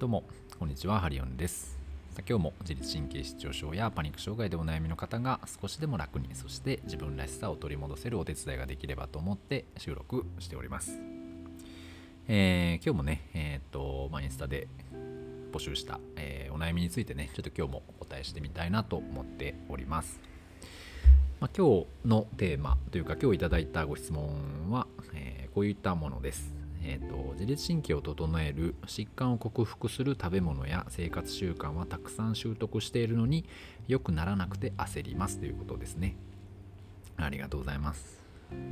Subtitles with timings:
[0.00, 0.24] どうも
[0.58, 1.78] こんにちはハリオンです。
[2.26, 10.98] 今日も自律神経失調症やパニック障害でお悩みの方が少しでも楽にそして自分らしさを取り戻せるお手伝いができればと思って収録しております、
[12.28, 14.68] えー、今日もねえっ、と、まあ、インスタで
[15.52, 20.18] 募集した、えー、お悩みについてねちょっと今日もお答えしてみたいなと思っております。
[21.40, 26.59] まあ、今日のテーマというか今日いただいたご質問は、え、こういったものです。
[26.82, 33.44] えーと、自律神経を整える疾患を克服する食べ物や生活習慣はたくさん習得しているのに
[33.86, 35.38] 良くならなくて焦ります。
[35.38, 36.16] ということですね。
[37.16, 38.20] ありがとうございます。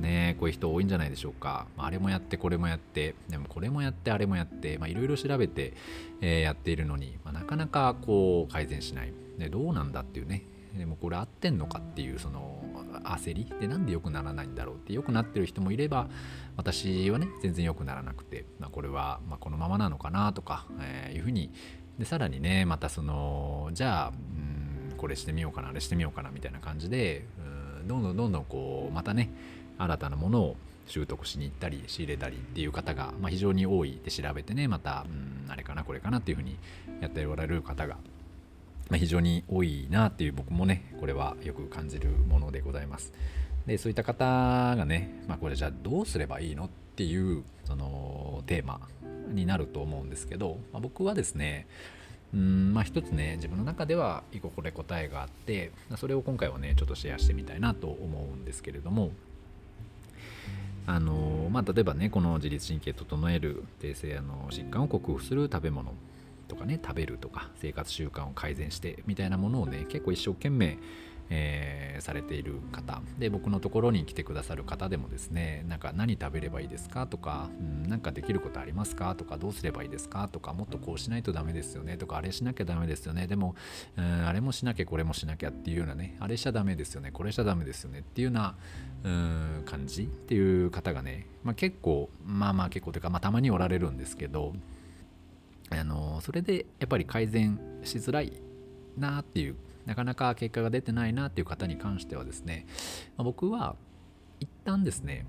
[0.00, 1.66] ねこういう人多いんじゃないでしょうか。
[1.76, 5.74] まあれもやってこれもやってでもこれもやってあれもやっていろいろ調べて、
[6.20, 9.12] えー、やっているのに、まあ、なかなかこう改善しない。
[9.38, 10.42] でどうなんだっていうね。
[10.78, 12.62] でもこれ合ってんのかっていうその
[13.05, 13.52] 焦り。
[13.60, 16.09] でなんで良くならないんだろうって良くなってる人もいれば
[16.56, 21.51] 私はね全然良くならなくて、まあ、これはまこのままなのかなとか、えー、いうふうに。
[21.99, 27.26] でさらにねまたそのじゃあうんこれしてみようかなあれしてみようかなみたいな感じで
[27.80, 29.30] うんどんどんどんどんこうまたね
[29.79, 30.56] 新たなものを
[30.87, 34.01] 習得しに行ったり仕入れたりっていう方が、まあ、非常に多い。
[34.04, 36.56] で調べてねまたうんあれかなこれかなっていうふうに
[37.01, 37.96] やっておられる方が
[38.88, 43.12] まあ、非常に多いなっていう僕もねこれはよく感じるものでございます。
[43.66, 44.24] でそういった方
[44.76, 48.80] がね、まあ、これじゃあどうすればいいのっていうそのテーマ
[49.28, 51.66] になると思うんですけど、まあ、僕はですね
[52.32, 59.10] うんまあ一つね自分の中では一個これ答えがあってそれを今回はねちょっとシェアしてみたいなと思うんですけれども
[60.86, 65.92] あのまあ例えばねこの自律神経整える低性あの疾患を克服する食べ物
[66.49, 70.78] とかね食べるとか生活習慣を改善してみたいなものをね結構一生懸命
[71.31, 73.03] えー、されている方。
[73.19, 79.15] で僕のところに来てくださる方でもですねなんか何食べればいいですかとか、うん、なんかできることありますか？
[79.15, 80.27] とかどうすればいいですか？
[80.32, 81.99] とかもっとこうしないとダメですよね？
[81.99, 83.27] とかあれしなきゃダメですよね？
[83.27, 83.56] でも、
[83.99, 87.11] うん、あれもしなきゃこれもしなきゃっていうようなねあれしちゃダメですよね？
[87.11, 87.99] これしちゃダメですよね？
[87.99, 88.56] っていうような
[89.05, 94.55] うん感じっていう方がね、まあ、結構まあまあ結構というか、まあ、たまにおられるんですけど
[95.71, 98.33] あのそれでやっぱり改善しづらい
[98.97, 99.56] なっていう
[99.87, 102.67] なかなか結果が出てないなっていう方に関してはですね、
[103.17, 103.77] まあ、僕は
[104.41, 105.27] 一旦ですね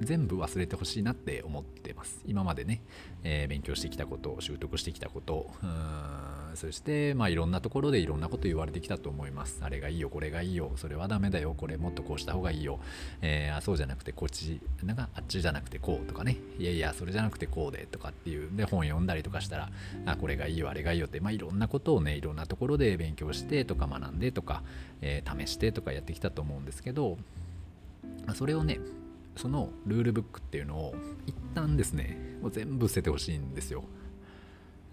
[0.00, 2.20] 全部忘れてほしいなって思ってます。
[2.26, 2.82] 今までね、
[3.24, 9.60] えー、勉強してきたこと習得してきたことうんそしてまあいろんなところでいろんなこと言われてきたと思います。
[9.62, 12.80] あれがいいよこれがいいよそれはダメだよこれもっとこうした方がいいよ、
[13.22, 16.38] えー、あそうじゃなくてこっちなんかあっちじゃなくてこうとかね。
[16.58, 18.48] いやいやそれじゃなくてこうでとかっていう。
[18.56, 19.70] で本読んだりとかしたら
[20.06, 21.20] あこれがいいよあれがいいよって。
[21.20, 24.62] まあいろんなことをねいろんなところで勉強してとか学んでとか、
[25.02, 27.18] えー、試してとかやってきたと思うんですけど
[28.34, 28.80] それをね
[29.36, 30.94] そのルールブックっていうのを
[31.26, 33.84] 一旦ですねもう全部捨ててほしいんですよ。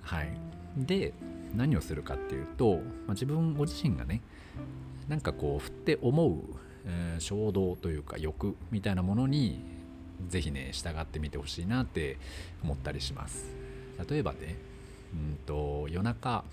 [0.01, 0.53] はい。
[0.78, 1.14] で
[1.56, 4.22] 何をするかっていうと、まあ、自分ご自身がね
[5.08, 6.38] なんかこう振って思う、
[6.86, 9.62] えー、衝動というか欲みたいなものに
[10.30, 12.18] 是非ね従ってみてほしいなって
[12.64, 13.46] 思ったりします。
[14.10, 14.58] 例えばね
[15.14, 16.44] うんと夜中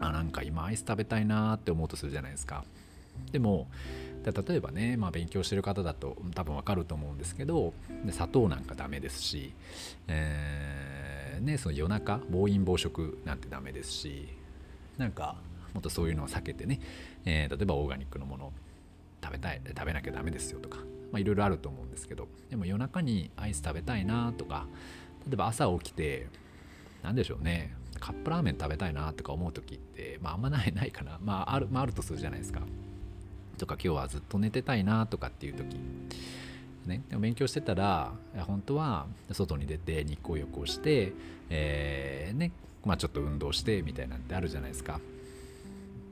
[0.00, 2.64] あなんか今アイス食べたいなって思うとするじゃないですか。
[3.32, 3.66] でも
[4.32, 7.72] 例えばね、まあ、勉強してる方だと多分わかると思うんですけど
[8.10, 9.52] 砂糖なんかダメですし、
[10.08, 14.28] えー、ね、その夜中暴飲暴食なんてダメですし
[14.98, 15.36] なんか
[15.74, 16.80] もっとそういうのを避けてね、
[17.24, 18.52] えー、例えばオーガニックのもの
[19.22, 20.78] 食べたい食べなきゃダメですよとか
[21.14, 24.66] いろいろあると思うんですけどでも夜中にアイス食べたいなとか
[25.26, 26.28] 例えば朝起きて
[27.02, 32.60] 何でしょうねカップラーメン食べたいなとか思う時って、まあ、あんまないないかな、まあある、あるとするじゃないですか。
[33.56, 35.76] とか今日はずっと寝てたいなとかっていう時。
[36.86, 38.12] ね、勉強してたら
[38.46, 41.12] 本当は外に出て日光浴をして、
[41.50, 42.52] えー、ね。
[42.84, 45.00] まあ、ちょっと運動してみたいなんてあるじゃないですか。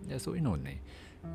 [0.09, 0.83] でそういうのをね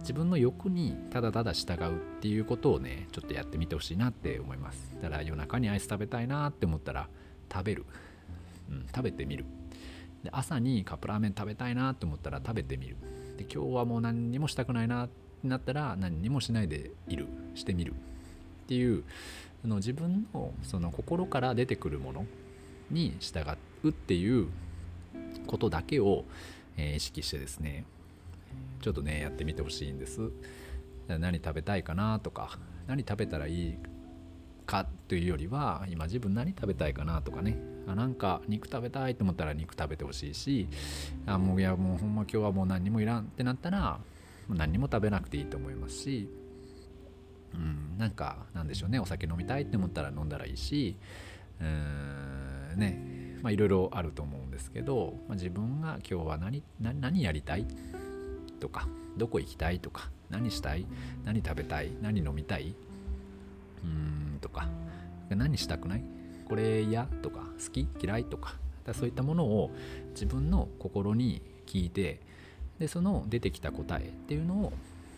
[0.02, 4.92] 自分の欲にただただ従うっていうことをねちょっとやってみてほしいなって思います。
[5.02, 7.08] だから夜中にアイス食べたいなって思ったら
[7.52, 7.86] 食べる、
[8.70, 9.46] うん、食べてみる。
[10.24, 12.98] で朝にカップラーメン食べたいなって思ったら食べてみる。
[13.38, 17.96] で今日はもう何にもしたくないなってなったら何にもしないでいるしてみるっ
[18.68, 19.04] ていう
[19.62, 22.26] その自分のその心から出てくるもの
[22.92, 23.46] に従
[23.84, 24.48] うっていう
[25.48, 26.26] ことだけを、
[26.78, 27.86] えー、意識してですね
[28.82, 30.32] ちょっとねやってみてほしいんです。
[31.08, 33.78] 何食べたいかなとか何食べたらいい
[34.68, 37.58] かというよりは今自分何食べたいかなとかね。
[37.88, 40.68] あなんか肉食べたいと思ったら肉食べてほしいし
[41.26, 44.00] あもういやもうほんま今日はもう何にもいらんってなったら
[44.56, 46.30] 何も食べなくていいと思いますし、
[47.54, 50.98] うん、なんかなんでしょうねお酒飲みたいって思ったら飲んだらいいし
[51.60, 51.68] うー
[52.76, 57.66] んねまあいろいろあると思うんですけど、まあ、自分が今日は何何やりたい
[58.60, 58.88] とか
[59.18, 60.86] どこ行きたいとか何したい
[61.24, 62.76] 何食べたい何飲みたい
[63.84, 64.68] うーんとか
[65.30, 66.04] 何したくない
[66.48, 67.88] これ嫌とか好き？
[68.02, 68.56] 嫌いとか
[68.94, 69.72] そういったものを
[70.12, 72.22] 自分の心に聞いて
[72.80, 74.74] でその出てきた答えっていうのを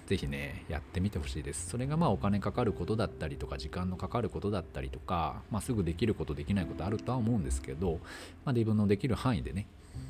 [0.08, 1.70] ぜひねやってみてほしいです。
[1.70, 8.00] それがまあお金かかることだったりとか時間のかかることだったりとか、まあ、すぐできることできないことあるとは思うんですけど、
[8.44, 9.68] まあ、自分のできる範囲でね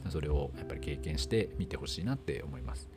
[0.09, 2.87] それをやっぱり経験してみてほしいなって思います。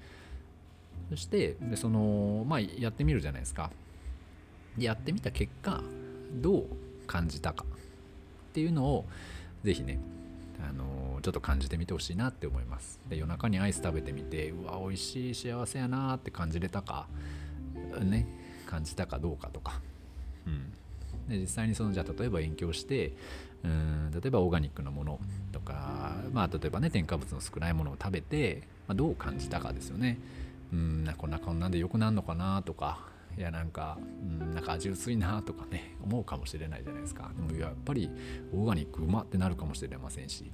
[1.10, 3.70] そしてでそのまあやってみるじゃないですか。
[4.78, 5.82] やってみた結果
[6.40, 6.64] どう
[7.06, 9.04] 感じたかっていうのを
[9.62, 10.00] ぜひね
[10.68, 13.00] あのちょっと感じてみてほしいなって思います。
[13.08, 17.06] で夜中にアイス食べてみてうわ美味しい幸せやなって感じれたか
[18.00, 18.26] ね
[18.66, 19.80] 感じたかどうかとか。
[20.46, 20.72] うん。
[21.28, 23.12] で実際にそのじゃあ例えば勉強して
[23.62, 25.18] うん例えばオーガニックのもの
[25.52, 30.18] とかまあ例えばね添加物の少ないものを食べて、まあ、どう感じたかですよね。
[30.72, 32.98] うんこんなこんなんで良くなるのかなとか
[33.36, 37.30] いやなんか、うん、なんか味薄いなとかね 思うかもしれないじゃないですか。
[37.36, 38.10] でもやっぱり
[38.52, 40.50] オーガニックうまってなるかもしれませんし。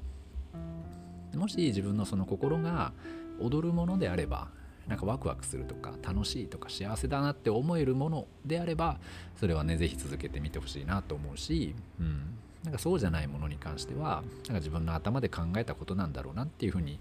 [1.34, 2.92] もし自分のその心が
[3.38, 4.48] 踊るものであれば
[4.88, 8.98] なんかワクワクするとか楽しいとか幸せだなって思えるものであれば
[9.38, 12.34] それはね是非続けてみてほしいなと思うし、うん、
[12.64, 16.98] なんかそうじゃないものに関してはなんか自分の頭で考えたことなんだろうなっていうふうに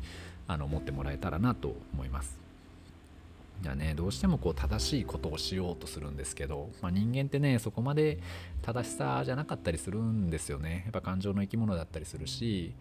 [0.47, 2.48] あの思ってもらえたらなと思います。
[3.61, 8.19] じゃねどうしてもこう正しいことをしようとするんですけど、まあ、人間ってねそこまで
[8.61, 10.83] 正しさじゃなかったりするんですよね。
[10.85, 12.73] やっぱ感情の生き物だったりするし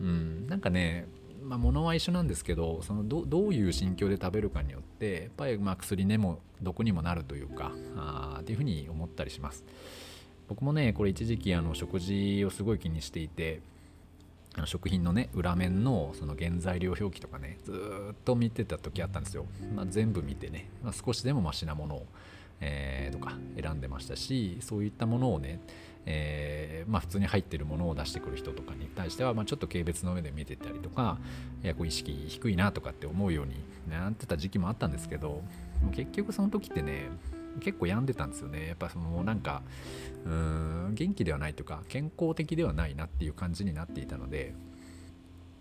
[0.00, 1.06] うんなんかね
[1.42, 9.64] まあ、物は一緒なんですけどそのどどういう心境で食べるかによってやっぱりまあ薬にも毒にもなるというかあっていうふうに思ったりします。
[10.48, 13.60] 僕もねこれ一時期あの食事をすごい気にしていて
[14.64, 17.72] 食品のね裏面のその原材料表記とかねず
[18.12, 22.06] っと見てた時あったんですよ、まあ、全部見てね、まあ、少しでもマシなものを、
[22.60, 25.60] えー、とか選んでましたしそういったものをね、
[26.06, 31.18] えー、まあ、普通に入ってるものを出してくる人とかに対しては、ま、ちょっと軽蔑の上で見てたりとか
[31.62, 33.56] いやこう意識低いなとかって思うように
[33.90, 35.42] なってた時期もあったんですけど
[35.92, 37.10] 結局その時ってね
[37.60, 38.68] 結構病んでたんですよね。
[38.68, 39.62] やっぱそのなんか
[40.24, 40.32] うー
[40.90, 44.54] ん元気ではないとか健康的ではないなっていう感じになっていたので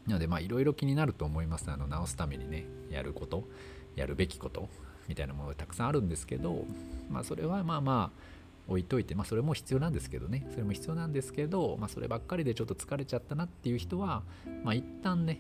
[0.08, 1.70] なのでまあいろいろ気になると思います。
[1.70, 3.48] あの治すためにねやること
[3.96, 4.70] やるべきこと
[5.08, 6.66] みたいなものがたくさんあるんですけど
[7.10, 8.36] まあそれはまあまあ
[8.68, 10.48] 置いといて、まあ、それも必要なんですけどね。
[10.52, 14.24] それも必要なんですけど、まあ、そればっかりでちょっと疲れちゃったなっていう人は、
[14.64, 15.40] まあ、一旦ね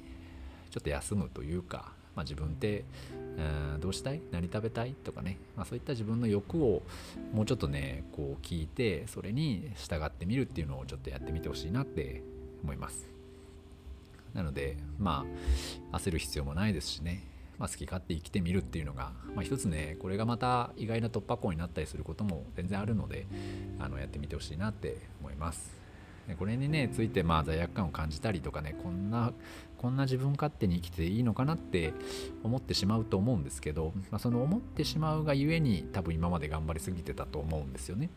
[0.70, 2.86] ちょっと休むというか、まあ、自分って
[3.82, 4.22] どうしたい？
[4.32, 4.94] 何食べたい？
[4.94, 6.82] とかね、まあ、そういった自分の欲を
[7.34, 12.24] もうちょっとねこう聞いてそれに従ってみるっていうのをちょっとやってみてほしいなって
[12.64, 13.08] 思います。
[14.34, 15.26] なのでま
[15.92, 17.24] あ焦る必要もないですしね、
[17.58, 23.28] まあ、好き勝手生きてみるっていうのが、まあ、一つねこれがまた意外な突破口になったりすることも全然あるので
[23.80, 25.85] あのやってみてほしいなって思います。
[26.34, 29.32] これにねついてまあ罪悪感を感じたりとかねこんな
[29.78, 31.94] こんな自分勝手に生きていいのかなって
[32.44, 38.10] 思ってしまうと思うんですけど、まあ、その思ってしまうがゆえに多分今まで頑張りすぎてたと思うんですよね。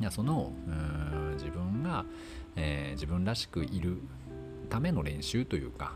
[0.00, 2.04] いやそのうん自分が、
[2.54, 3.98] えー、自分らしくいる
[4.70, 5.94] ための練習というか、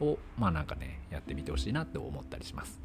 [0.00, 2.80] うん、をまあなんかねやってみてほしいなって思ったりします。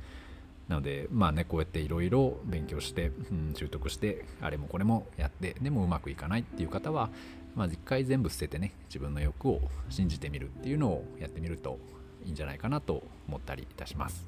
[0.68, 7.10] なのでまあねこうやっていろいろ勉強して、うん、習得してあれもこれもやってでもうまくいかないっていう方は
[7.56, 11.80] まあ一回全部捨ててね自分の欲を信じてみるっていうのをやってみると
[12.26, 14.28] いいんじゃないかなと思ったりいたします。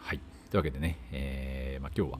[0.00, 0.20] はい
[0.50, 2.18] というわけでね、えーまあ、今日は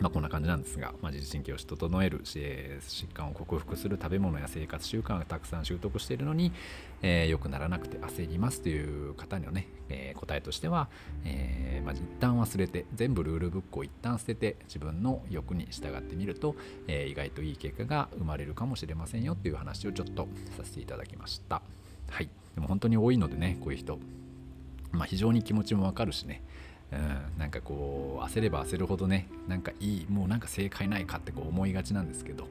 [0.00, 6.52] まあ、こんな感じなんですが、まあ、自律神経を整える疾患を克服する食べ物や生活習慣がたくさん習得しているのに、
[7.02, 10.88] えー、良くならなくて焦りますという方のね、えー、答えとしては、
[11.24, 16.56] えーまあ、一旦忘れて全部ルールブックを一旦捨てて自分の欲に従ってみると、
[16.88, 21.62] え、意外といい結果が生まれるかもしれませんよっていう話をちょっとさせていただきました。
[22.10, 23.98] はい、でも本当に多いのでねこういう人、
[24.92, 26.42] まあ、非常に気持ちもわかるしね
[26.92, 32.48] うん、なんかこう焦れば焦るほどねなんかいいもうなんか正解ないかってこう思いがちなんですけど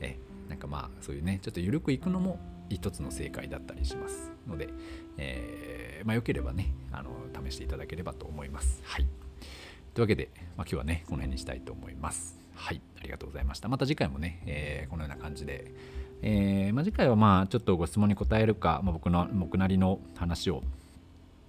[0.00, 0.16] え
[0.48, 4.68] なんかまあそういうねちょっと緩くいくのも一つの正解だったりしますので、
[5.18, 7.10] えー、まあ、よければねあの
[7.48, 8.80] 試していただければと思います。
[8.84, 9.06] はい。
[9.94, 12.38] というわけで、まあ、今日はねこの辺にしたいと思います。
[12.54, 12.80] はい。
[12.98, 13.68] ありがとうございました。
[13.68, 15.72] また次回もね、えー、このような感じで
[16.22, 20.62] えー、まあ、次回はまあちょっとご質問に答えるか、まあ、僕の僕なりの話を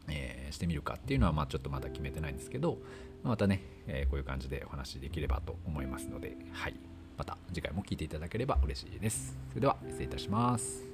[0.08, 2.78] えー、してみるかっていうのはまあちょっとまだ決めてないんですけど
[3.24, 6.76] またね、えー、こういう感じでお話できればと思いますのではい。
[7.18, 9.36] また次回も聞いていただければ嬉しいです。
[9.50, 10.93] それでは失礼いたします。